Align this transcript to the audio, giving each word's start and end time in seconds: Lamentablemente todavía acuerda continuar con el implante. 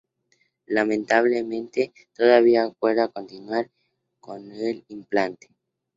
Lamentablemente 0.65 1.93
todavía 2.17 2.63
acuerda 2.63 3.09
continuar 3.09 3.69
con 4.19 4.51
el 4.51 4.83
implante. 4.87 5.49